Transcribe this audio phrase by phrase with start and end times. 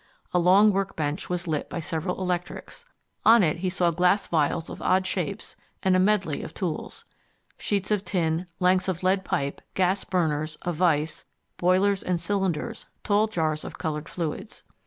[0.33, 2.85] A long work bench was lit by several electrics.
[3.23, 7.05] On it he saw glass vials of odd shapes, and a medley of tools.
[7.59, 11.25] Sheets of tin, lengths of lead pipe, gas burners, a vise,
[11.57, 14.63] boilers and cylinders, tall jars of coloured fluids.